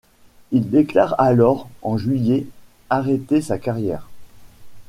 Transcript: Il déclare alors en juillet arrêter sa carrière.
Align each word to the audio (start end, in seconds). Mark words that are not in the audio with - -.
Il 0.51 0.71
déclare 0.71 1.13
alors 1.21 1.69
en 1.83 1.95
juillet 1.95 2.47
arrêter 2.89 3.39
sa 3.39 3.59
carrière. 3.59 4.09